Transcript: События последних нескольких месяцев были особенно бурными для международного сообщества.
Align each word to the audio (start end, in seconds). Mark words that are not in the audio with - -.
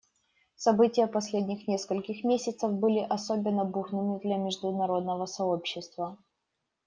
События 0.55 1.05
последних 1.05 1.67
нескольких 1.67 2.23
месяцев 2.23 2.71
были 2.73 3.05
особенно 3.07 3.65
бурными 3.65 4.17
для 4.17 4.35
международного 4.37 5.27
сообщества. 5.27 6.17